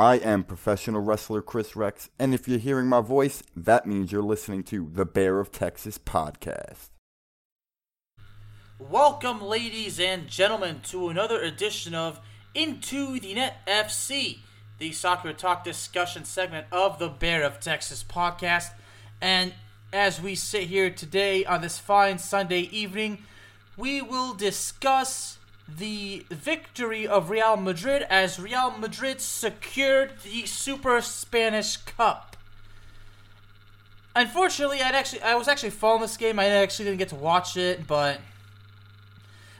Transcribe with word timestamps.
I 0.00 0.18
am 0.18 0.44
professional 0.44 1.00
wrestler 1.00 1.42
Chris 1.42 1.74
Rex, 1.74 2.08
and 2.20 2.32
if 2.32 2.46
you're 2.46 2.60
hearing 2.60 2.86
my 2.86 3.00
voice, 3.00 3.42
that 3.56 3.84
means 3.84 4.12
you're 4.12 4.22
listening 4.22 4.62
to 4.64 4.88
the 4.92 5.04
Bear 5.04 5.40
of 5.40 5.50
Texas 5.50 5.98
podcast. 5.98 6.90
Welcome, 8.78 9.42
ladies 9.42 9.98
and 9.98 10.28
gentlemen, 10.28 10.82
to 10.84 11.08
another 11.08 11.40
edition 11.40 11.96
of 11.96 12.20
Into 12.54 13.18
the 13.18 13.34
Net 13.34 13.56
FC, 13.66 14.38
the 14.78 14.92
soccer 14.92 15.32
talk 15.32 15.64
discussion 15.64 16.24
segment 16.24 16.68
of 16.70 17.00
the 17.00 17.08
Bear 17.08 17.42
of 17.42 17.58
Texas 17.58 18.04
podcast. 18.04 18.70
And 19.20 19.52
as 19.92 20.22
we 20.22 20.36
sit 20.36 20.68
here 20.68 20.90
today 20.90 21.44
on 21.44 21.60
this 21.60 21.80
fine 21.80 22.18
Sunday 22.18 22.68
evening, 22.70 23.24
we 23.76 24.00
will 24.00 24.32
discuss 24.32 25.37
the 25.68 26.24
victory 26.30 27.06
of 27.06 27.28
Real 27.28 27.56
Madrid 27.56 28.06
as 28.08 28.40
Real 28.40 28.70
Madrid 28.70 29.20
secured 29.20 30.14
the 30.24 30.46
Super 30.46 31.00
Spanish 31.02 31.76
Cup. 31.76 32.36
Unfortunately, 34.16 34.80
I'd 34.80 34.94
actually 34.94 35.22
I 35.22 35.34
was 35.34 35.46
actually 35.46 35.70
following 35.70 36.02
this 36.02 36.16
game. 36.16 36.38
I 36.38 36.46
actually 36.46 36.86
didn't 36.86 36.98
get 36.98 37.10
to 37.10 37.16
watch 37.16 37.56
it, 37.56 37.86
but 37.86 38.20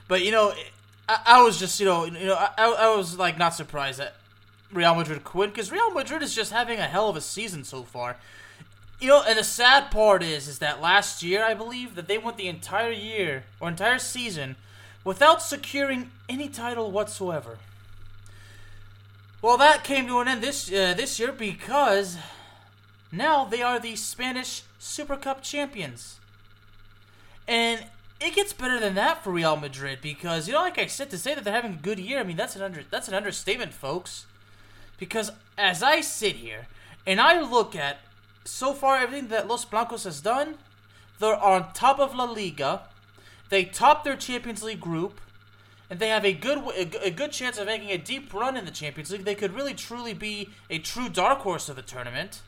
but 0.07 0.23
you 0.25 0.31
know, 0.31 0.53
I, 1.07 1.19
I 1.25 1.43
was 1.43 1.59
just 1.59 1.79
you 1.79 1.85
know 1.85 2.05
you 2.05 2.25
know 2.25 2.35
I, 2.35 2.51
I 2.57 2.95
was 2.95 3.17
like 3.17 3.37
not 3.37 3.53
surprised 3.53 3.99
that 3.99 4.15
Real 4.73 4.95
Madrid 4.95 5.23
quit 5.23 5.53
because 5.53 5.71
Real 5.71 5.91
Madrid 5.91 6.23
is 6.23 6.35
just 6.35 6.51
having 6.51 6.79
a 6.79 6.87
hell 6.87 7.09
of 7.09 7.15
a 7.15 7.21
season 7.21 7.63
so 7.63 7.83
far. 7.83 8.17
You 8.99 9.07
know, 9.07 9.23
and 9.25 9.39
the 9.39 9.45
sad 9.45 9.91
part 9.91 10.21
is, 10.21 10.49
is 10.49 10.59
that 10.59 10.81
last 10.81 11.23
year 11.23 11.45
I 11.45 11.53
believe 11.53 11.95
that 11.95 12.09
they 12.09 12.17
went 12.17 12.35
the 12.35 12.49
entire 12.49 12.91
year 12.91 13.45
or 13.61 13.69
entire 13.69 13.97
season 13.97 14.57
without 15.09 15.41
securing 15.41 16.11
any 16.29 16.47
title 16.47 16.91
whatsoever. 16.91 17.57
Well, 19.41 19.57
that 19.57 19.83
came 19.83 20.05
to 20.05 20.19
an 20.19 20.27
end 20.27 20.43
this 20.43 20.71
uh, 20.71 20.93
this 20.95 21.19
year 21.19 21.31
because 21.31 22.15
now 23.11 23.43
they 23.43 23.63
are 23.63 23.79
the 23.79 23.95
Spanish 23.95 24.61
Super 24.77 25.17
Cup 25.17 25.41
champions, 25.41 26.19
and 27.47 27.87
it 28.21 28.35
gets 28.35 28.53
better 28.53 28.79
than 28.79 28.93
that 28.93 29.23
for 29.23 29.31
Real 29.31 29.55
Madrid 29.55 29.97
because 29.99 30.47
you 30.47 30.53
know, 30.53 30.59
like 30.59 30.77
I 30.77 30.85
said, 30.85 31.09
to 31.09 31.17
say 31.17 31.33
that 31.33 31.43
they're 31.43 31.59
having 31.59 31.73
a 31.73 31.87
good 31.87 31.97
year, 31.97 32.19
I 32.19 32.23
mean 32.23 32.37
that's 32.37 32.55
an 32.55 32.61
under 32.61 32.83
that's 32.91 33.07
an 33.07 33.15
understatement, 33.15 33.73
folks. 33.73 34.27
Because 34.99 35.31
as 35.57 35.81
I 35.81 36.01
sit 36.01 36.35
here 36.35 36.67
and 37.07 37.19
I 37.19 37.41
look 37.41 37.75
at 37.75 37.97
so 38.45 38.75
far 38.75 38.97
everything 38.97 39.29
that 39.29 39.47
Los 39.47 39.65
Blancos 39.65 40.03
has 40.03 40.21
done, 40.21 40.59
they're 41.17 41.35
on 41.35 41.73
top 41.73 41.97
of 41.99 42.13
La 42.13 42.25
Liga. 42.25 42.83
They 43.49 43.65
top 43.65 44.03
their 44.03 44.15
Champions 44.15 44.63
League 44.63 44.79
group, 44.79 45.19
and 45.89 45.99
they 45.99 46.09
have 46.09 46.23
a 46.23 46.33
good 46.33 46.59
a 46.77 47.11
good 47.11 47.31
chance 47.31 47.57
of 47.57 47.65
making 47.65 47.89
a 47.89 47.97
deep 47.97 48.33
run 48.33 48.55
in 48.55 48.65
the 48.65 48.71
Champions 48.71 49.11
League. 49.11 49.25
They 49.25 49.35
could 49.35 49.55
really 49.55 49.73
truly 49.73 50.13
be 50.13 50.49
a 50.69 50.79
true 50.79 51.09
dark 51.09 51.39
horse 51.39 51.67
of 51.67 51.75
the 51.75 51.81
tournament. 51.81 52.41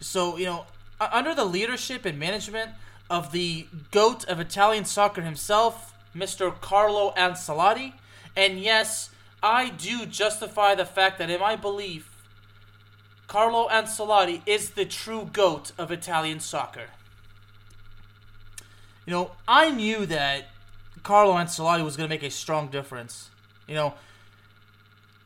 So 0.00 0.36
you 0.36 0.46
know, 0.46 0.66
under 1.00 1.34
the 1.34 1.44
leadership 1.44 2.04
and 2.04 2.18
management 2.18 2.72
of 3.08 3.32
the 3.32 3.66
goat 3.90 4.24
of 4.24 4.40
Italian 4.40 4.84
soccer 4.84 5.22
himself, 5.22 5.94
Mr. 6.16 6.60
Carlo 6.60 7.12
Ancelotti, 7.16 7.92
and 8.36 8.58
yes, 8.58 9.10
I 9.42 9.68
do 9.68 10.06
justify 10.06 10.74
the 10.74 10.86
fact 10.86 11.18
that 11.18 11.30
in 11.30 11.40
my 11.40 11.54
belief, 11.54 12.10
Carlo 13.28 13.68
Ancelotti 13.68 14.42
is 14.46 14.70
the 14.70 14.84
true 14.84 15.28
goat 15.32 15.72
of 15.78 15.92
Italian 15.92 16.40
soccer. 16.40 16.86
You 19.06 19.12
know, 19.12 19.30
I 19.46 19.70
knew 19.70 20.06
that 20.06 20.46
Carlo 21.02 21.34
Ancelotti 21.34 21.84
was 21.84 21.96
going 21.96 22.08
to 22.08 22.14
make 22.14 22.22
a 22.22 22.30
strong 22.30 22.68
difference. 22.68 23.30
You 23.68 23.74
know, 23.74 23.94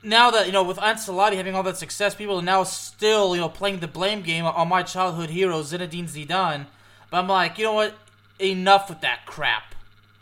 now 0.02 0.30
that 0.30 0.46
you 0.46 0.52
know 0.52 0.62
with 0.62 0.78
Ancelotti 0.78 1.36
having 1.36 1.54
all 1.54 1.62
that 1.64 1.76
success, 1.76 2.14
people 2.14 2.38
are 2.38 2.42
now 2.42 2.64
still 2.64 3.34
you 3.34 3.40
know 3.40 3.48
playing 3.48 3.80
the 3.80 3.88
blame 3.88 4.22
game 4.22 4.44
on 4.44 4.68
my 4.68 4.82
childhood 4.82 5.30
hero 5.30 5.62
Zinedine 5.62 6.08
Zidane. 6.08 6.66
But 7.10 7.18
I'm 7.18 7.28
like, 7.28 7.58
you 7.58 7.64
know 7.64 7.74
what? 7.74 7.94
Enough 8.38 8.88
with 8.88 9.00
that 9.00 9.26
crap. 9.26 9.74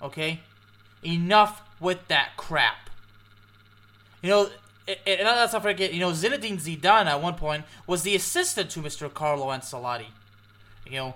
Okay, 0.03 0.41
enough 1.03 1.62
with 1.81 2.06
that 2.09 2.31
crap. 2.37 2.91
You 4.23 4.31
know, 4.31 4.50
and 4.88 5.21
let's 5.25 5.53
not 5.53 5.62
forget, 5.62 5.93
you 5.93 6.00
know, 6.00 6.11
Zinedine 6.11 6.56
Zidane 6.56 7.06
at 7.06 7.21
one 7.21 7.34
point 7.34 7.65
was 7.87 8.03
the 8.03 8.15
assistant 8.15 8.71
to 8.71 8.81
Mr. 8.81 9.12
Carlo 9.12 9.47
Ancelotti. 9.47 10.06
You 10.87 10.93
know, 10.93 11.15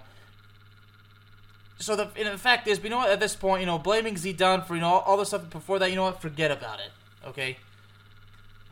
so 1.81 1.97
the, 1.97 2.11
the 2.23 2.39
fact 2.39 2.69
is, 2.69 2.83
you 2.85 2.91
know 2.91 2.99
what? 2.99 3.11
At 3.11 3.21
this 3.21 3.35
point, 3.35 3.61
you 3.61 3.67
know, 3.67 3.79
blaming 3.79 4.15
Zidane 4.15 4.67
for 4.67 4.75
you 4.75 4.83
know 4.83 4.89
all, 4.89 5.01
all 5.01 5.17
the 5.17 5.27
stuff 5.27 5.49
before 5.51 5.79
that, 5.79 5.91
you 5.91 5.97
know 5.97 6.05
what? 6.05 6.21
Forget 6.21 6.51
about 6.51 6.79
it. 6.79 6.91
Okay. 7.27 7.57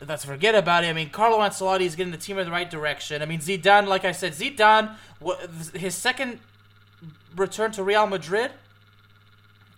Let's 0.06 0.24
forget 0.24 0.54
about 0.54 0.84
it. 0.84 0.88
I 0.88 0.92
mean, 0.92 1.10
Carlo 1.10 1.38
Ancelotti 1.38 1.80
is 1.80 1.96
getting 1.96 2.12
the 2.12 2.18
team 2.18 2.38
in 2.38 2.44
the 2.44 2.52
right 2.52 2.70
direction. 2.70 3.20
I 3.20 3.24
mean, 3.26 3.40
Zidane, 3.40 3.88
like 3.88 4.04
I 4.04 4.12
said, 4.12 4.32
Zidane, 4.32 4.94
his 5.74 5.96
second 5.96 6.38
return 7.34 7.72
to 7.72 7.82
Real 7.82 8.06
Madrid, 8.06 8.52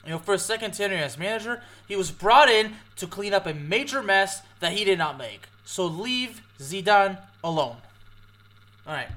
you 0.05 0.11
know, 0.11 0.19
for 0.19 0.33
his 0.33 0.43
second 0.43 0.75
tenure 0.75 0.99
as 0.99 1.17
manager, 1.17 1.63
he 1.89 1.97
was 1.97 2.11
brought 2.11 2.51
in 2.51 2.75
to 2.97 3.07
clean 3.07 3.33
up 3.33 3.47
a 3.47 3.55
major 3.55 4.03
mess 4.03 4.43
that 4.59 4.73
he 4.73 4.85
did 4.85 4.99
not 4.99 5.17
make. 5.17 5.49
So 5.65 5.87
leave 5.87 6.43
Zidane 6.59 7.19
alone. 7.43 7.77
All 8.87 8.93
right. 8.93 9.09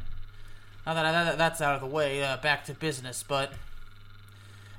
Now 0.86 0.94
that, 0.94 1.38
that's 1.38 1.62
out 1.62 1.76
of 1.76 1.82
the 1.82 1.88
way, 1.88 2.24
uh, 2.24 2.38
back 2.38 2.64
to 2.66 2.74
business. 2.74 3.24
But 3.28 3.52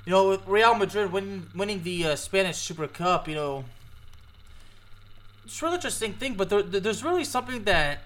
you 0.05 0.11
know, 0.11 0.29
with 0.29 0.47
Real 0.47 0.75
Madrid 0.75 1.11
winning 1.11 1.47
winning 1.55 1.83
the 1.83 2.05
uh, 2.05 2.15
Spanish 2.15 2.57
Super 2.57 2.87
Cup, 2.87 3.27
you 3.27 3.35
know, 3.35 3.65
it's 5.43 5.61
a 5.61 5.65
really 5.65 5.75
interesting 5.75 6.13
thing. 6.13 6.35
But 6.35 6.49
there, 6.49 6.61
there's 6.61 7.03
really 7.03 7.23
something 7.23 7.63
that 7.63 7.99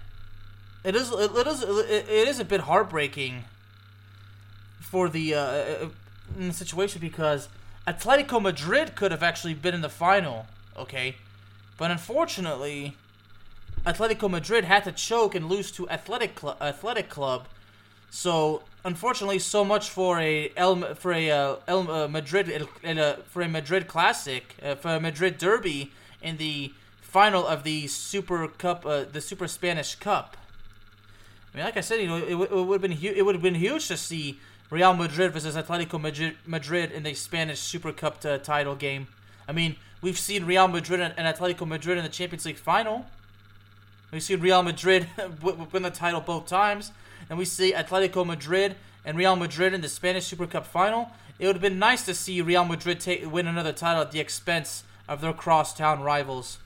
it 0.82 0.96
is 0.96 1.12
it 1.12 1.46
is 1.46 1.62
it 1.62 2.28
is 2.28 2.40
a 2.40 2.44
bit 2.44 2.62
heartbreaking 2.62 3.44
for 4.80 5.08
the 5.08 5.34
uh, 5.34 5.40
uh 5.40 5.88
in 6.38 6.48
the 6.48 6.54
situation 6.54 7.00
because 7.00 7.48
Atletico 7.86 8.40
Madrid 8.40 8.94
could 8.94 9.10
have 9.10 9.22
actually 9.22 9.54
been 9.54 9.74
in 9.74 9.80
the 9.80 9.88
final, 9.88 10.46
okay? 10.76 11.16
But 11.76 11.90
unfortunately, 11.90 12.96
Atletico 13.84 14.30
Madrid 14.30 14.64
had 14.64 14.84
to 14.84 14.92
choke 14.92 15.34
and 15.34 15.48
lose 15.48 15.70
to 15.72 15.88
Athletic 15.88 16.38
Cl- 16.38 16.56
Athletic 16.60 17.08
Club. 17.08 17.46
So 18.10 18.62
unfortunately, 18.84 19.38
so 19.38 19.64
much 19.64 19.88
for 19.90 20.18
a 20.20 20.52
El 20.56 20.94
for 20.94 21.12
a 21.12 21.30
uh, 21.30 21.56
El 21.66 21.90
uh, 21.90 22.08
Madrid 22.08 22.66
uh, 22.84 23.14
for 23.28 23.42
a 23.42 23.48
Madrid 23.48 23.86
classic 23.86 24.56
uh, 24.62 24.74
for 24.74 24.96
a 24.96 25.00
Madrid 25.00 25.38
derby 25.38 25.92
in 26.22 26.36
the 26.36 26.72
final 27.00 27.46
of 27.46 27.64
the 27.64 27.86
Super 27.86 28.46
Cup, 28.48 28.84
uh, 28.86 29.04
the 29.10 29.20
Super 29.20 29.48
Spanish 29.48 29.94
Cup. 29.96 30.36
I 31.52 31.56
mean, 31.56 31.64
like 31.66 31.76
I 31.76 31.80
said, 31.80 32.00
you 32.00 32.06
know, 32.06 32.16
it, 32.16 32.30
it 32.30 32.66
would 32.66 32.80
have 32.80 32.82
been 32.82 32.98
hu- 32.98 33.14
it 33.14 33.24
would 33.24 33.34
have 33.34 33.42
been 33.42 33.56
huge 33.56 33.88
to 33.88 33.96
see 33.96 34.38
Real 34.70 34.94
Madrid 34.94 35.32
versus 35.32 35.56
Atletico 35.56 36.00
Madrid, 36.46 36.92
in 36.92 37.02
the 37.02 37.14
Spanish 37.14 37.58
Super 37.58 37.92
Cup 37.92 38.24
uh, 38.24 38.38
title 38.38 38.76
game. 38.76 39.08
I 39.48 39.52
mean, 39.52 39.74
we've 40.00 40.18
seen 40.18 40.46
Real 40.46 40.68
Madrid 40.68 41.00
and, 41.00 41.12
and 41.16 41.26
Atletico 41.26 41.66
Madrid 41.66 41.98
in 41.98 42.04
the 42.04 42.10
Champions 42.10 42.46
League 42.46 42.56
final. 42.56 43.06
We've 44.12 44.22
seen 44.22 44.40
Real 44.40 44.62
Madrid 44.62 45.08
win 45.42 45.82
the 45.82 45.90
title 45.90 46.20
both 46.20 46.46
times, 46.46 46.92
and 47.28 47.38
we 47.38 47.44
see 47.44 47.72
Atletico 47.72 48.24
Madrid 48.24 48.76
and 49.04 49.16
Real 49.16 49.36
Madrid 49.36 49.74
in 49.74 49.80
the 49.80 49.88
Spanish 49.88 50.26
Super 50.26 50.46
Cup 50.46 50.66
final. 50.66 51.10
It 51.38 51.46
would 51.46 51.56
have 51.56 51.62
been 51.62 51.78
nice 51.78 52.04
to 52.06 52.14
see 52.14 52.40
Real 52.42 52.64
Madrid 52.64 53.00
take, 53.00 53.30
win 53.30 53.46
another 53.46 53.72
title 53.72 54.02
at 54.02 54.12
the 54.12 54.20
expense 54.20 54.84
of 55.08 55.20
their 55.20 55.32
crosstown 55.32 56.02
rivals. 56.02 56.58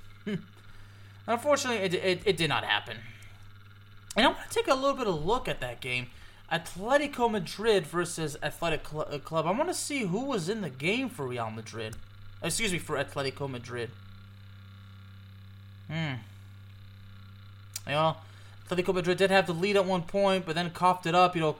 Unfortunately, 1.26 1.82
it, 1.82 1.94
it, 1.94 2.22
it 2.24 2.36
did 2.36 2.48
not 2.48 2.64
happen. 2.64 2.98
And 4.16 4.26
I 4.26 4.28
want 4.28 4.48
to 4.48 4.54
take 4.54 4.68
a 4.68 4.74
little 4.74 4.96
bit 4.96 5.06
of 5.06 5.24
look 5.24 5.48
at 5.48 5.60
that 5.60 5.80
game. 5.80 6.08
Atletico 6.52 7.30
Madrid 7.30 7.86
versus 7.86 8.36
Athletic 8.42 8.86
Cl- 8.86 9.08
uh, 9.10 9.18
Club. 9.18 9.46
I 9.46 9.50
want 9.50 9.68
to 9.68 9.74
see 9.74 10.00
who 10.00 10.24
was 10.24 10.48
in 10.48 10.60
the 10.60 10.70
game 10.70 11.08
for 11.08 11.26
Real 11.26 11.50
Madrid. 11.50 11.96
Excuse 12.42 12.72
me, 12.72 12.78
for 12.78 12.96
Atletico 12.96 13.48
Madrid. 13.50 13.90
Hmm. 15.90 16.14
Know, 17.86 18.16
Atletico 18.68 18.94
Madrid 18.94 19.18
did 19.18 19.30
have 19.30 19.46
the 19.46 19.52
lead 19.52 19.76
at 19.76 19.84
one 19.84 20.02
point, 20.02 20.46
but 20.46 20.54
then 20.54 20.70
coughed 20.70 21.06
it 21.06 21.14
up. 21.14 21.34
You 21.34 21.42
know, 21.42 21.56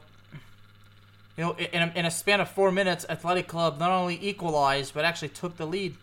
you 1.36 1.44
know, 1.44 1.52
in 1.52 1.82
a, 1.82 1.92
in 1.94 2.04
a 2.06 2.10
span 2.10 2.40
of 2.40 2.48
four 2.48 2.70
minutes, 2.70 3.04
Athletic 3.08 3.48
Club 3.48 3.78
not 3.78 3.90
only 3.90 4.18
equalized 4.22 4.94
but 4.94 5.04
actually 5.04 5.30
took 5.30 5.56
the 5.56 5.66
lead. 5.66 5.96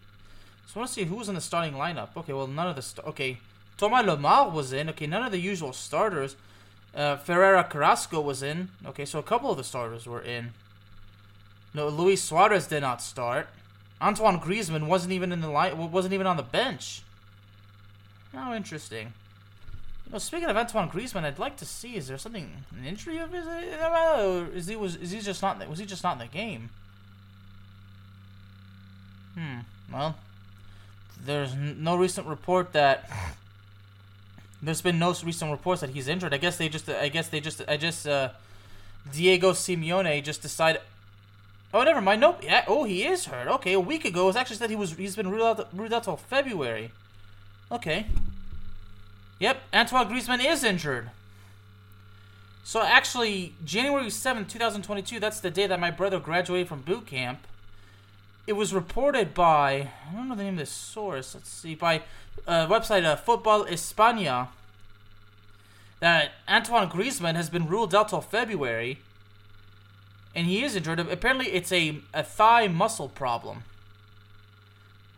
So 0.68 0.74
I 0.75 0.80
want 0.80 0.89
to 0.89 0.94
see 0.94 1.03
who's 1.06 1.30
in 1.30 1.36
the 1.36 1.42
starting 1.42 1.74
lineup. 1.74 2.09
Okay, 2.15 2.33
well 2.33 2.48
none 2.48 2.68
of 2.68 2.75
the 2.75 3.03
okay. 3.07 3.39
Thomas 3.77 4.06
Lemar 4.06 4.51
was 4.51 4.74
in. 4.74 4.89
Okay, 4.89 5.07
none 5.07 5.24
of 5.24 5.31
the 5.31 5.39
usual 5.39 5.74
starters. 5.74 6.36
Uh, 6.94 7.15
Ferreira 7.15 7.63
Carrasco 7.63 8.21
was 8.21 8.44
in. 8.44 8.69
Okay, 8.86 9.06
so 9.06 9.18
a 9.18 9.24
couple 9.24 9.50
of 9.50 9.57
the 9.57 9.63
starters 9.63 10.06
were 10.06 10.21
in. 10.21 10.53
No, 11.74 11.88
Luis 11.88 12.21
Suarez 12.21 12.68
did 12.68 12.81
not 12.81 13.01
start. 13.01 13.48
Antoine 14.01 14.39
Griezmann 14.39 14.88
wasn't 14.88 15.13
even 15.13 15.31
in 15.31 15.42
the 15.42 15.50
line. 15.50 15.92
Wasn't 15.92 16.13
even 16.13 16.27
on 16.27 16.38
the 16.38 16.44
bench. 16.44 17.01
How 18.33 18.53
interesting. 18.53 19.13
Know, 20.12 20.18
speaking 20.18 20.50
of 20.50 20.58
Antoine 20.58 20.90
Griezmann, 20.90 21.24
I'd 21.24 21.40
like 21.40 21.56
to 21.58 21.66
see 21.66 21.96
is 21.96 22.08
there 22.08 22.18
something 22.18 22.52
an 22.78 22.86
injury 22.86 23.18
of 23.19 23.31
his? 23.31 23.48
Or 23.48 24.48
is 24.54 24.68
he 24.68 24.75
was 24.75 24.96
is 24.98 25.12
he 25.12 25.22
just 25.22 25.42
not 25.42 25.68
was 25.69 25.80
he 25.80 25.86
just 25.86 26.04
not 26.04 26.13
in 26.13 26.19
the 26.19 26.28
game? 26.28 26.69
Hmm. 29.36 29.60
Well, 29.92 30.16
there's 31.25 31.56
no 31.56 31.96
recent 31.96 32.28
report 32.28 32.74
that 32.74 33.10
there's 34.62 34.81
been 34.81 35.00
no 35.00 35.16
recent 35.24 35.50
reports 35.50 35.80
that 35.80 35.92
he's 35.92 36.10
injured. 36.10 36.34
I 36.34 36.38
guess 36.38 36.58
they 36.58 36.68
just 36.68 36.90
I 36.90 37.08
guess 37.08 37.30
they 37.30 37.40
just 37.40 37.62
I 37.68 37.78
just 37.78 38.06
uh 38.06 38.30
Diego 39.13 39.54
Simeone 39.54 40.22
just 40.24 40.42
decided 40.42 40.81
Oh, 41.74 41.84
never 41.84 42.02
mind. 42.02 42.19
Nope. 42.19 42.44
Yeah. 42.44 42.66
Oh, 42.68 42.84
he 42.84 43.06
is 43.06 43.28
hurt. 43.28 43.48
Okay, 43.48 43.72
a 43.72 43.80
week 43.80 44.04
ago 44.04 44.24
it 44.24 44.25
was 44.25 44.36
actually 44.36 44.58
said 44.58 44.69
he 44.69 44.75
was 44.75 44.92
he's 44.92 45.16
been 45.16 45.30
ruled 45.30 45.60
out 45.60 45.69
ruled 45.74 45.94
out 45.94 46.04
till 46.04 46.18
February. 46.18 46.92
Okay. 47.72 48.08
Yep, 49.42 49.60
Antoine 49.74 50.08
Griezmann 50.08 50.46
is 50.46 50.64
injured. 50.64 51.10
So 52.64 52.84
actually, 52.84 53.56
January 53.66 54.06
7th, 54.06 54.48
2022, 54.50 55.20
that's 55.20 55.40
the 55.40 55.50
day 55.50 55.66
that 55.66 55.80
my 55.80 55.90
brother 55.90 56.20
graduated 56.20 56.68
from 56.68 56.82
boot 56.82 57.08
camp. 57.08 57.48
It 58.46 58.54
was 58.54 58.72
reported 58.72 59.34
by, 59.34 59.90
I 60.08 60.14
don't 60.14 60.30
know 60.30 60.36
the 60.36 60.44
name 60.44 60.54
of 60.54 60.60
this 60.60 60.70
source, 60.70 61.34
let's 61.34 61.50
see, 61.50 61.74
by 61.74 62.04
uh, 62.46 62.68
website 62.68 63.04
uh, 63.04 63.16
Football 63.16 63.66
España 63.66 64.50
that 66.02 66.34
Antoine 66.48 66.88
Griezmann 66.88 67.36
has 67.36 67.50
been 67.50 67.68
ruled 67.68 67.96
out 67.96 68.10
till 68.10 68.22
February. 68.22 69.00
And 70.36 70.46
he 70.46 70.64
is 70.64 70.76
injured. 70.76 71.00
Apparently, 71.00 71.48
it's 71.48 71.72
a, 71.72 71.98
a 72.14 72.22
thigh 72.22 72.68
muscle 72.68 73.10
problem. 73.10 73.64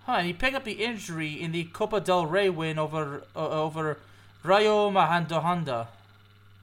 Huh, 0.06 0.14
and 0.20 0.28
he 0.28 0.34
picked 0.34 0.56
up 0.56 0.64
the 0.64 0.84
injury 0.84 1.34
in 1.34 1.52
the 1.52 1.66
Copa 1.66 2.00
del 2.00 2.26
Rey 2.26 2.50
win 2.50 2.80
over 2.80 3.24
uh, 3.36 3.50
over 3.50 3.98
Rayo 4.44 4.90
Majadahonda. 4.92 5.88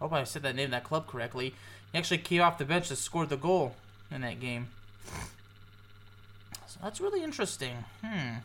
Hope 0.01 0.13
I 0.13 0.25
said 0.25 0.43
that 0.43 0.55
name, 0.55 0.67
of 0.67 0.71
that 0.73 0.85
club 0.85 1.07
correctly. 1.07 1.55
He 1.93 1.99
actually 1.99 2.19
came 2.19 2.43
off 2.43 2.59
the 2.59 2.65
bench 2.65 2.91
and 2.91 2.99
scored 2.99 3.29
the 3.29 3.37
goal 3.37 3.75
in 4.11 4.21
that 4.23 4.41
game. 4.41 4.69
So 6.67 6.79
that's 6.83 7.01
really 7.01 7.23
interesting. 7.23 7.85
Hmm. 8.05 8.39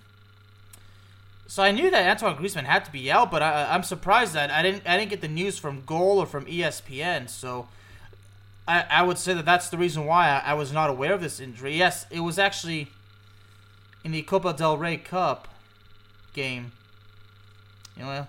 So 1.47 1.61
I 1.61 1.71
knew 1.71 1.91
that 1.91 2.09
Antoine 2.09 2.35
Griezmann 2.37 2.63
had 2.63 2.85
to 2.85 2.91
be 2.91 3.11
out, 3.11 3.29
but 3.29 3.43
I, 3.43 3.73
I'm 3.73 3.83
surprised 3.83 4.33
that 4.33 4.49
I 4.49 4.63
didn't 4.63 4.87
I 4.87 4.97
didn't 4.97 5.11
get 5.11 5.21
the 5.21 5.27
news 5.27 5.59
from 5.59 5.83
Goal 5.85 6.17
or 6.17 6.25
from 6.25 6.45
ESPN. 6.45 7.29
So 7.29 7.67
I, 8.67 8.85
I 8.89 9.03
would 9.03 9.17
say 9.17 9.33
that 9.33 9.45
that's 9.45 9.69
the 9.69 9.77
reason 9.77 10.05
why 10.05 10.29
I, 10.29 10.51
I 10.51 10.53
was 10.55 10.73
not 10.73 10.89
aware 10.89 11.13
of 11.13 11.21
this 11.21 11.39
injury. 11.39 11.77
Yes, 11.77 12.07
it 12.09 12.21
was 12.21 12.39
actually 12.39 12.87
in 14.03 14.11
the 14.11 14.23
Copa 14.23 14.53
del 14.53 14.77
Rey 14.77 14.97
Cup 14.97 15.47
game. 16.33 16.71
You 17.95 18.03
know, 18.03 18.27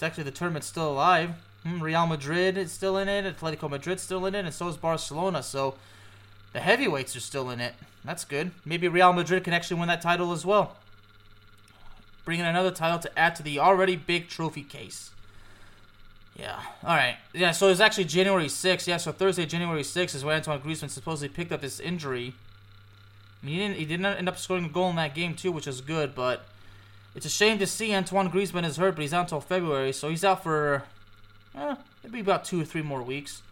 it's 0.00 0.06
actually 0.06 0.24
the 0.24 0.30
tournament's 0.30 0.66
still 0.66 0.90
alive. 0.90 1.32
Hmm, 1.62 1.82
Real 1.82 2.06
Madrid 2.06 2.56
is 2.56 2.72
still 2.72 2.96
in 2.96 3.06
it. 3.06 3.36
Atletico 3.36 3.68
Madrid's 3.68 4.00
still 4.00 4.24
in 4.24 4.34
it, 4.34 4.46
and 4.46 4.54
so 4.54 4.66
is 4.68 4.78
Barcelona. 4.78 5.42
So 5.42 5.74
the 6.54 6.60
heavyweights 6.60 7.14
are 7.16 7.20
still 7.20 7.50
in 7.50 7.60
it. 7.60 7.74
That's 8.02 8.24
good. 8.24 8.52
Maybe 8.64 8.88
Real 8.88 9.12
Madrid 9.12 9.44
can 9.44 9.52
actually 9.52 9.78
win 9.78 9.88
that 9.88 10.00
title 10.00 10.32
as 10.32 10.46
well. 10.46 10.78
Bringing 12.24 12.46
another 12.46 12.70
title 12.70 12.98
to 12.98 13.18
add 13.18 13.36
to 13.36 13.42
the 13.42 13.58
already 13.58 13.94
big 13.94 14.28
trophy 14.28 14.62
case. 14.62 15.10
Yeah. 16.34 16.58
All 16.82 16.96
right. 16.96 17.18
Yeah. 17.34 17.50
So 17.50 17.68
it's 17.68 17.78
actually 17.78 18.04
January 18.04 18.46
6th. 18.46 18.86
Yeah. 18.86 18.96
So 18.96 19.12
Thursday, 19.12 19.44
January 19.44 19.82
6th 19.82 20.14
is 20.14 20.24
when 20.24 20.36
Antoine 20.36 20.60
Griezmann 20.60 20.88
supposedly 20.88 21.28
picked 21.28 21.52
up 21.52 21.60
this 21.60 21.78
injury. 21.78 22.32
I 23.42 23.46
mean, 23.46 23.54
he 23.54 23.60
didn't. 23.60 23.76
He 23.76 23.84
did 23.84 24.00
not 24.00 24.16
end 24.16 24.30
up 24.30 24.38
scoring 24.38 24.64
a 24.64 24.68
goal 24.70 24.88
in 24.88 24.96
that 24.96 25.14
game 25.14 25.34
too, 25.34 25.52
which 25.52 25.66
is 25.66 25.82
good. 25.82 26.14
But 26.14 26.46
it's 27.14 27.26
a 27.26 27.30
shame 27.30 27.58
to 27.58 27.66
see 27.66 27.94
Antoine 27.94 28.30
Griezmann 28.30 28.64
is 28.64 28.76
hurt, 28.76 28.94
but 28.94 29.02
he's 29.02 29.12
out 29.12 29.22
until 29.22 29.40
February, 29.40 29.92
so 29.92 30.08
he's 30.08 30.24
out 30.24 30.42
for 30.42 30.84
eh, 31.54 31.76
maybe 32.04 32.20
about 32.20 32.44
two 32.44 32.60
or 32.60 32.64
three 32.64 32.82
more 32.82 33.02
weeks. 33.02 33.42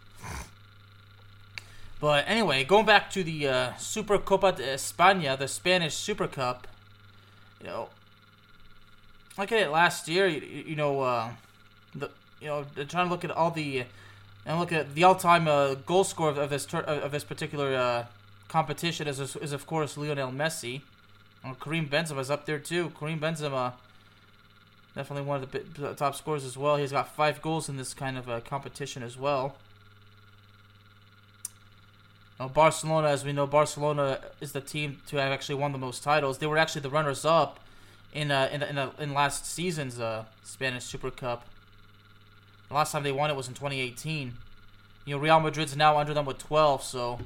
But 1.99 2.23
anyway, 2.27 2.63
going 2.63 2.85
back 2.85 3.09
to 3.11 3.23
the 3.23 3.47
uh, 3.47 3.75
Super 3.75 4.17
Copa 4.17 4.53
de 4.53 4.63
España, 4.63 5.37
the 5.37 5.49
Spanish 5.49 5.95
Super 5.95 6.27
Cup, 6.27 6.67
you 7.59 7.67
know, 7.67 7.89
look 9.37 9.51
at 9.51 9.59
it 9.59 9.69
last 9.69 10.07
year. 10.07 10.25
You, 10.27 10.41
you 10.41 10.75
know, 10.77 11.01
uh, 11.01 11.31
the 11.93 12.09
you 12.39 12.47
know, 12.47 12.65
trying 12.87 13.07
to 13.07 13.11
look 13.11 13.25
at 13.25 13.31
all 13.31 13.51
the 13.51 13.83
and 14.45 14.59
look 14.59 14.71
at 14.71 14.95
the 14.95 15.03
all-time 15.03 15.47
uh, 15.47 15.75
goal 15.75 16.05
score 16.05 16.29
of, 16.29 16.37
of 16.37 16.49
this 16.49 16.65
of 16.73 17.11
this 17.11 17.25
particular 17.25 17.75
uh, 17.75 18.05
competition 18.47 19.07
is, 19.07 19.19
is 19.19 19.51
of 19.51 19.67
course 19.67 19.97
Lionel 19.97 20.31
Messi. 20.31 20.81
Oh, 21.45 21.55
Karim 21.59 21.87
Benzema's 21.87 22.29
up 22.29 22.45
there 22.45 22.59
too. 22.59 22.91
Karim 22.99 23.19
Benzema, 23.19 23.73
definitely 24.95 25.27
one 25.27 25.41
of 25.41 25.51
the 25.51 25.93
top 25.95 26.15
scorers 26.15 26.43
as 26.43 26.57
well. 26.57 26.75
He's 26.75 26.91
got 26.91 27.15
five 27.15 27.41
goals 27.41 27.69
in 27.69 27.77
this 27.77 27.93
kind 27.93 28.17
of 28.17 28.29
uh, 28.29 28.41
competition 28.41 29.03
as 29.03 29.17
well. 29.17 29.55
Now, 32.39 32.47
Barcelona, 32.47 33.09
as 33.09 33.25
we 33.25 33.33
know, 33.33 33.45
Barcelona 33.45 34.21
is 34.39 34.53
the 34.53 34.61
team 34.61 35.01
to 35.07 35.17
have 35.17 35.31
actually 35.31 35.55
won 35.55 35.73
the 35.73 35.77
most 35.77 36.03
titles. 36.03 36.37
They 36.37 36.47
were 36.47 36.57
actually 36.57 36.81
the 36.81 36.89
runners-up 36.89 37.59
in 38.13 38.31
uh, 38.31 38.49
in 38.51 38.63
in, 38.63 38.77
uh, 38.77 38.91
in 38.97 39.13
last 39.13 39.45
season's 39.45 39.99
uh, 39.99 40.25
Spanish 40.43 40.85
Super 40.85 41.11
Cup. 41.11 41.45
The 42.69 42.75
last 42.75 42.91
time 42.91 43.03
they 43.03 43.11
won 43.11 43.29
it 43.29 43.35
was 43.35 43.47
in 43.47 43.55
2018. 43.55 44.33
You 45.05 45.15
know, 45.15 45.21
Real 45.21 45.39
Madrid's 45.39 45.75
now 45.75 45.97
under 45.97 46.13
them 46.13 46.25
with 46.25 46.37
12, 46.37 46.83
so 46.83 47.19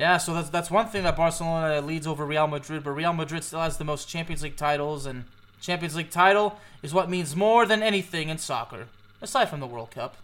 yeah, 0.00 0.16
so 0.16 0.32
that's 0.32 0.48
that's 0.48 0.70
one 0.70 0.86
thing 0.86 1.02
that 1.02 1.14
Barcelona 1.14 1.82
leads 1.82 2.06
over 2.06 2.24
Real 2.24 2.46
Madrid, 2.46 2.82
but 2.82 2.92
Real 2.92 3.12
Madrid 3.12 3.44
still 3.44 3.60
has 3.60 3.76
the 3.76 3.84
most 3.84 4.08
Champions 4.08 4.42
League 4.42 4.56
titles, 4.56 5.04
and 5.04 5.24
Champions 5.60 5.94
League 5.94 6.08
title 6.08 6.58
is 6.82 6.94
what 6.94 7.10
means 7.10 7.36
more 7.36 7.66
than 7.66 7.82
anything 7.82 8.30
in 8.30 8.38
soccer, 8.38 8.86
aside 9.20 9.50
from 9.50 9.60
the 9.60 9.66
World 9.66 9.90
Cup. 9.90 10.16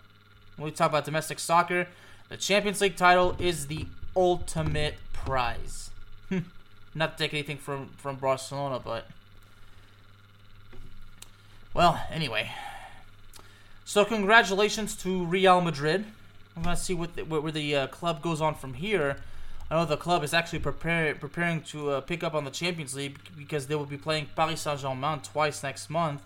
When 0.56 0.64
we 0.64 0.70
talk 0.70 0.88
about 0.88 1.04
domestic 1.04 1.38
soccer, 1.38 1.88
the 2.30 2.38
Champions 2.38 2.80
League 2.80 2.96
title 2.96 3.36
is 3.38 3.66
the 3.66 3.84
ultimate 4.16 4.94
prize. 5.12 5.90
Not 6.94 7.18
to 7.18 7.24
take 7.24 7.34
anything 7.34 7.58
from 7.58 7.90
from 7.98 8.16
Barcelona, 8.16 8.80
but 8.82 9.06
well, 11.74 12.02
anyway. 12.10 12.50
So 13.84 14.06
congratulations 14.06 14.96
to 15.02 15.26
Real 15.26 15.60
Madrid. 15.60 16.06
I'm 16.56 16.62
gonna 16.62 16.76
see 16.78 16.94
what 16.94 17.14
the, 17.14 17.26
where 17.26 17.52
the 17.52 17.76
uh, 17.76 17.86
club 17.88 18.22
goes 18.22 18.40
on 18.40 18.54
from 18.54 18.72
here. 18.72 19.18
I 19.70 19.74
know 19.74 19.84
the 19.84 19.96
club 19.96 20.22
is 20.22 20.32
actually 20.32 20.60
prepare, 20.60 21.14
preparing 21.14 21.60
to 21.62 21.90
uh, 21.90 22.00
pick 22.00 22.22
up 22.22 22.34
on 22.34 22.44
the 22.44 22.50
Champions 22.50 22.94
League 22.94 23.18
because 23.36 23.66
they 23.66 23.74
will 23.74 23.86
be 23.86 23.96
playing 23.96 24.28
Paris 24.36 24.60
Saint 24.60 24.80
Germain 24.80 25.20
twice 25.20 25.62
next 25.62 25.90
month. 25.90 26.22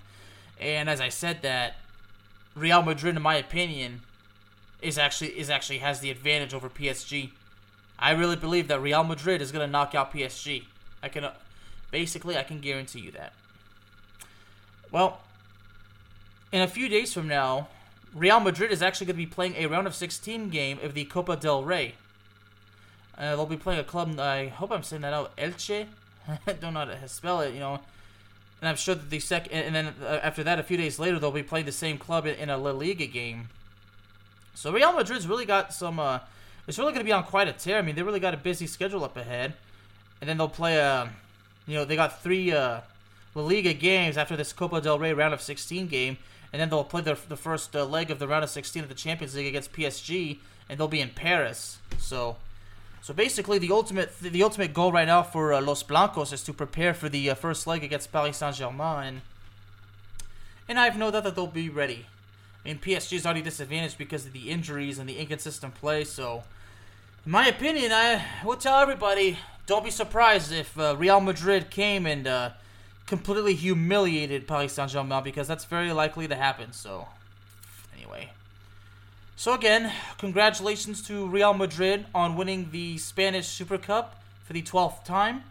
And 0.61 0.91
as 0.91 1.01
I 1.01 1.09
said, 1.09 1.41
that 1.43 1.77
Real 2.55 2.83
Madrid, 2.83 3.17
in 3.17 3.23
my 3.23 3.37
opinion, 3.37 4.03
is 4.83 4.99
actually 4.99 5.39
is 5.39 5.49
actually 5.49 5.79
has 5.79 6.01
the 6.01 6.11
advantage 6.11 6.53
over 6.53 6.69
PSG. 6.69 7.31
I 7.99 8.13
really 8.13 8.37
believe 8.37 8.69
that 8.69 8.81
Real 8.81 9.05
Madrid 9.05 9.41
is 9.41 9.53
gonna 9.53 9.67
knock 9.67 9.95
out 9.95 10.13
PSG. 10.13 10.65
I 11.03 11.09
can, 11.09 11.25
uh, 11.25 11.33
basically, 11.91 12.37
I 12.37 12.43
can 12.43 12.61
guarantee 12.61 13.01
you 13.01 13.11
that. 13.13 13.33
Well, 14.91 15.21
in 16.53 16.61
a 16.61 16.69
few 16.69 16.89
days 16.89 17.13
from 17.13 17.29
now, 17.29 17.69
Real 18.15 18.41
Madrid 18.41 18.73
is 18.73 18.83
actually 18.83 19.07
going 19.07 19.17
to 19.17 19.25
be 19.25 19.27
playing 19.27 19.55
a 19.57 19.67
round 19.67 19.87
of 19.87 19.95
16 19.95 20.51
game 20.51 20.79
of 20.83 20.95
the 20.95 21.05
Copa 21.05 21.37
del 21.37 21.63
Rey. 21.63 21.95
Uh, 23.21 23.37
they'll 23.37 23.45
be 23.45 23.57
playing 23.57 23.81
a 23.81 23.85
club. 23.85 24.19
I 24.19 24.49
hope 24.49 24.73
I'm 24.73 24.83
saying 24.83 25.03
that 25.03 25.13
out. 25.13 25.37
Elche. 25.37 25.87
I 26.27 26.53
don't 26.61 26.73
know 26.73 26.81
how 26.81 26.87
to 26.87 27.09
spell 27.09 27.43
it. 27.43 27.53
You 27.53 27.61
know, 27.61 27.81
and 28.61 28.69
I'm 28.69 28.77
sure 28.77 28.95
that 28.95 29.11
the 29.11 29.21
second, 29.21 29.53
and 29.53 29.75
then 29.75 29.95
uh, 30.03 30.21
after 30.23 30.43
that, 30.45 30.59
a 30.59 30.63
few 30.63 30.79
days 30.79 30.99
later, 30.99 31.19
they'll 31.19 31.31
be 31.31 31.43
playing 31.43 31.67
the 31.67 31.73
same 31.73 31.99
club 31.99 32.27
in, 32.27 32.49
a 32.49 32.57
La 32.57 32.71
Liga 32.71 33.07
game. 33.07 33.51
So 34.55 34.73
Real 34.73 34.95
Madrid's 34.95 35.27
really 35.27 35.45
got 35.45 35.75
some. 35.75 36.01
Uh, 36.01 36.21
it's 36.67 36.79
really 36.79 36.93
going 36.93 37.05
to 37.05 37.09
be 37.09 37.13
on 37.13 37.25
quite 37.25 37.47
a 37.47 37.53
tear. 37.53 37.79
I 37.79 37.83
mean, 37.83 37.95
they 37.95 38.03
really 38.03 38.21
got 38.21 38.33
a 38.33 38.39
busy 38.39 38.67
schedule 38.67 39.05
up 39.05 39.17
ahead, 39.17 39.53
and 40.21 40.29
then 40.29 40.39
they'll 40.39 40.49
play. 40.49 40.81
Uh, 40.81 41.07
you 41.67 41.75
know, 41.75 41.85
they 41.85 41.97
got 41.97 42.23
three 42.23 42.53
uh, 42.53 42.81
La 43.35 43.43
Liga 43.43 43.75
games 43.75 44.17
after 44.17 44.37
this 44.37 44.53
Copa 44.53 44.81
del 44.81 44.99
Rey 44.99 45.13
round 45.13 45.33
of 45.33 45.41
16 45.41 45.87
game, 45.89 46.19
and 46.53 46.61
then 46.61 46.69
they'll 46.69 46.85
play 46.85 47.03
their, 47.03 47.17
the 47.29 47.37
first 47.37 47.77
uh, 47.77 47.85
leg 47.85 48.11
of 48.11 48.19
the 48.19 48.27
round 48.27 48.45
of 48.45 48.51
16 48.51 48.83
of 48.83 48.89
the 48.89 48.95
Champions 48.95 49.35
League 49.35 49.47
against 49.47 49.73
PSG, 49.73 50.39
and 50.69 50.79
they'll 50.79 50.89
be 50.89 51.01
in 51.01 51.11
Paris. 51.11 51.79
So, 51.99 52.37
so 53.03 53.15
basically, 53.15 53.59
the 53.59 53.73
ultimate 53.73 54.19
the 54.21 54.43
ultimate 54.43 54.75
goal 54.75 54.93
right 54.93 55.07
now 55.07 55.23
for 55.23 55.55
uh, 55.55 55.61
Los 55.61 55.83
Blancos 55.83 56.33
is 56.33 56.43
to 56.45 56.53
prepare 56.53 56.93
for 56.93 57.09
the 57.09 57.31
uh, 57.31 57.35
first 57.35 57.67
leg 57.67 57.83
against 57.83 58.13
Paris 58.13 58.37
Saint 58.37 58.57
Germain, 58.57 59.23
and 60.69 60.79
I 60.79 60.85
have 60.85 60.99
no 60.99 61.11
doubt 61.11 61.25
that 61.25 61.35
they'll 61.35 61.47
be 61.47 61.71
ready. 61.71 62.07
I 62.63 62.69
mean, 62.69 62.79
PSG 62.79 63.15
is 63.15 63.25
already 63.25 63.41
disadvantaged 63.41 63.97
because 63.97 64.27
of 64.27 64.35
the 64.35 64.51
injuries 64.51 64.99
and 64.99 65.09
the 65.09 65.17
inconsistent 65.17 65.75
play. 65.75 66.05
So, 66.05 66.43
in 67.25 67.33
my 67.33 67.47
opinion, 67.47 67.91
I 67.91 68.23
will 68.45 68.57
tell 68.57 68.79
everybody: 68.79 69.39
don't 69.67 69.85
be 69.85 69.91
surprised 69.91 70.53
if 70.53 70.79
uh, 70.79 70.95
Real 70.99 71.21
Madrid 71.21 71.71
came 71.71 72.05
and 72.05 72.27
uh, 72.27 72.51
completely 73.07 73.55
humiliated 73.55 74.47
Paris 74.47 74.75
Saint 74.75 74.91
Germain 74.91 75.25
because 75.25 75.49
that's 75.49 75.65
very 75.65 75.93
likely 75.95 76.29
to 76.29 76.35
happen. 76.35 76.75
So, 76.75 77.09
anyway. 77.97 78.33
So, 79.41 79.55
again, 79.55 79.91
congratulations 80.19 81.01
to 81.07 81.27
Real 81.27 81.55
Madrid 81.55 82.05
on 82.15 82.37
winning 82.37 82.69
the 82.73 82.99
Spanish 82.99 83.49
Super 83.49 83.79
Cup 83.79 84.23
for 84.45 84.53
the 84.53 84.61
12th 84.61 85.03
time. 85.03 85.45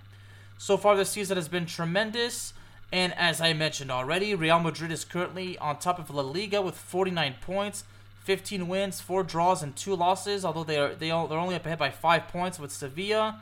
So 0.60 0.78
far 0.78 0.96
this 0.96 1.10
season 1.10 1.38
has 1.38 1.48
been 1.48 1.66
tremendous. 1.66 2.54
And 2.92 3.16
as 3.16 3.42
I 3.42 3.54
mentioned 3.54 3.90
already, 3.90 4.36
Real 4.36 4.60
Madrid 4.60 4.92
is 4.92 5.04
currently 5.04 5.58
on 5.58 5.80
top 5.80 5.98
of 5.98 6.12
La 6.12 6.22
Liga 6.22 6.62
with 6.62 6.78
49 6.78 7.38
points, 7.42 7.84
15 8.26 8.68
wins, 8.68 9.02
4 9.02 9.24
draws, 9.24 9.64
and 9.64 9.76
2 9.76 9.96
losses, 9.96 10.46
although 10.46 10.64
they 10.64 10.78
are, 10.78 10.94
they 10.94 11.10
are, 11.10 11.28
they're 11.28 11.40
only 11.40 11.56
up 11.56 11.66
ahead 11.66 11.80
by 11.80 11.90
5 11.90 12.28
points 12.28 12.60
with 12.60 12.72
Sevilla. 12.72 13.42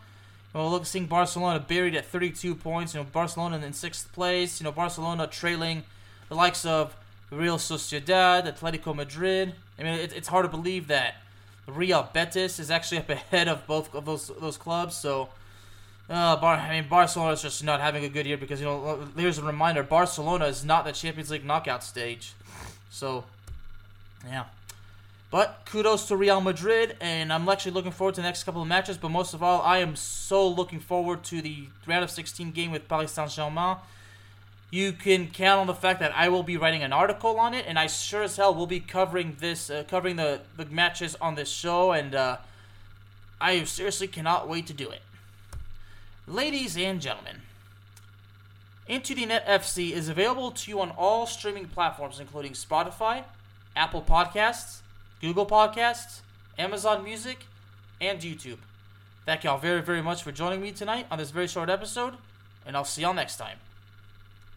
Well, 0.53 0.71
look, 0.71 0.85
seeing 0.85 1.07
Barcelona 1.07 1.59
buried 1.59 1.93
at 1.93 2.05
32 2.05 2.55
points. 2.55 2.93
You 2.93 3.01
know, 3.01 3.07
Barcelona 3.11 3.57
in 3.57 3.73
sixth 3.73 4.13
place. 4.13 4.61
You 4.61 4.63
know, 4.63 4.71
Barcelona 4.71 5.27
trailing 5.27 5.83
the 6.29 6.35
likes 6.35 6.63
of 6.63 6.95
Real 7.31 7.57
Sociedad, 7.57 8.47
Atletico 8.47 8.95
Madrid. 8.95 9.53
I 9.77 9.83
mean, 9.83 9.93
it, 9.95 10.13
it's 10.15 10.27
hard 10.27 10.45
to 10.45 10.49
believe 10.49 10.87
that 10.87 11.15
Real 11.67 12.09
Betis 12.13 12.59
is 12.59 12.71
actually 12.71 12.99
up 12.99 13.09
ahead 13.09 13.47
of 13.47 13.67
both 13.67 13.93
of 13.93 14.05
those 14.05 14.31
those 14.39 14.57
clubs. 14.57 14.95
So, 14.95 15.29
uh, 16.09 16.37
Bar- 16.37 16.55
I 16.55 16.79
mean, 16.79 16.89
Barcelona 16.89 17.33
is 17.33 17.41
just 17.41 17.63
not 17.63 17.81
having 17.81 18.05
a 18.05 18.09
good 18.09 18.25
year 18.25 18.37
because 18.37 18.61
you 18.61 18.65
know. 18.65 19.07
Here's 19.17 19.37
a 19.37 19.43
reminder: 19.43 19.83
Barcelona 19.83 20.45
is 20.45 20.63
not 20.63 20.85
the 20.85 20.93
Champions 20.93 21.29
League 21.29 21.45
knockout 21.45 21.83
stage. 21.83 22.33
So, 22.89 23.25
yeah. 24.25 24.45
But 25.29 25.63
kudos 25.65 26.07
to 26.07 26.15
Real 26.15 26.39
Madrid, 26.39 26.95
and 27.01 27.33
I'm 27.33 27.49
actually 27.49 27.73
looking 27.73 27.91
forward 27.91 28.15
to 28.15 28.21
the 28.21 28.27
next 28.27 28.45
couple 28.45 28.61
of 28.61 28.67
matches. 28.69 28.97
But 28.97 29.09
most 29.09 29.33
of 29.33 29.43
all, 29.43 29.61
I 29.61 29.79
am 29.79 29.97
so 29.97 30.47
looking 30.47 30.79
forward 30.79 31.25
to 31.25 31.41
the 31.41 31.67
round 31.85 32.05
of 32.05 32.11
16 32.11 32.51
game 32.51 32.71
with 32.71 32.87
Paris 32.87 33.11
Saint 33.11 33.29
Germain. 33.29 33.75
You 34.69 34.91
can 34.91 35.27
count 35.27 35.61
on 35.61 35.67
the 35.67 35.73
fact 35.73 36.01
that 36.01 36.11
I 36.15 36.27
will 36.27 36.43
be 36.43 36.57
writing 36.57 36.83
an 36.83 36.91
article 36.91 37.39
on 37.39 37.53
it, 37.53 37.65
and 37.67 37.79
I 37.79 37.87
sure 37.87 38.23
as 38.23 38.35
hell 38.35 38.53
will 38.53 38.67
be 38.67 38.81
covering 38.81 39.37
this, 39.39 39.69
uh, 39.69 39.83
covering 39.87 40.17
the, 40.17 40.41
the 40.57 40.65
matches 40.65 41.15
on 41.21 41.35
this 41.35 41.49
show, 41.49 41.93
and 41.93 42.13
uh, 42.13 42.37
I 43.39 43.63
seriously 43.63 44.07
cannot 44.07 44.49
wait 44.49 44.67
to 44.67 44.73
do 44.73 44.89
it. 44.89 45.01
Ladies 46.27 46.75
and 46.75 46.99
gentlemen, 46.99 47.43
Into 48.87 49.15
the 49.15 49.25
Net 49.25 49.47
FC 49.47 49.91
is 49.91 50.09
available 50.09 50.51
to 50.51 50.69
you 50.69 50.81
on 50.81 50.91
all 50.91 51.25
streaming 51.25 51.67
platforms, 51.67 52.19
including 52.19 52.51
Spotify, 52.51 53.23
Apple 53.73 54.01
Podcasts, 54.01 54.81
Google 55.21 55.45
Podcasts, 55.45 56.19
Amazon 56.59 57.05
Music, 57.05 57.45
and 58.01 58.19
YouTube. 58.19 58.57
Thank 59.25 59.45
y'all 59.45 59.57
very, 59.57 59.81
very 59.81 60.01
much 60.01 60.23
for 60.23 60.33
joining 60.33 60.61
me 60.61 60.73
tonight 60.73 61.07
on 61.09 61.17
this 61.17 61.31
very 61.31 61.47
short 61.47 61.69
episode, 61.69 62.15
and 62.65 62.75
I'll 62.75 62.83
see 62.83 63.03
y'all 63.03 63.13
next 63.13 63.37
time. 63.37 63.59